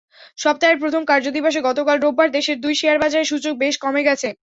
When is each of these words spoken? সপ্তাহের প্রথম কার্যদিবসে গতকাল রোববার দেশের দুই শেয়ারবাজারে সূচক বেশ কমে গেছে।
সপ্তাহের 0.37 0.77
প্রথম 0.79 1.01
কার্যদিবসে 1.05 1.59
গতকাল 1.67 1.97
রোববার 1.99 2.29
দেশের 2.37 2.57
দুই 2.63 2.73
শেয়ারবাজারে 2.75 3.25
সূচক 3.31 3.53
বেশ 3.63 3.75
কমে 3.83 4.01
গেছে। 4.07 4.29